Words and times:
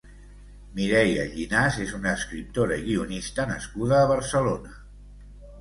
Mireia 0.79 1.25
Llinàs 1.33 1.77
és 1.83 1.93
una 1.99 2.13
escriptora 2.21 2.79
i 2.83 2.87
guionista 2.89 3.47
nascuda 3.53 4.03
a 4.03 4.09
Barcelona. 4.15 4.77